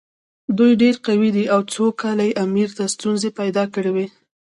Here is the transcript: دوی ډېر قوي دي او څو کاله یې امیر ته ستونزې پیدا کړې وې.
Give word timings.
دوی 0.57 0.71
ډېر 0.81 0.95
قوي 1.07 1.29
دي 1.35 1.45
او 1.53 1.59
څو 1.73 1.85
کاله 2.01 2.23
یې 2.29 2.37
امیر 2.45 2.69
ته 2.77 2.83
ستونزې 2.95 3.29
پیدا 3.39 3.63
کړې 3.73 3.91
وې. 3.95 4.07